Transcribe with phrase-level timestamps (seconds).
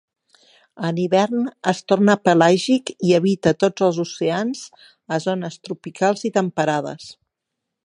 [0.87, 4.65] En hivern es torna pelàgic i habita tots els oceans
[5.19, 7.09] a zones tropicals i temperades.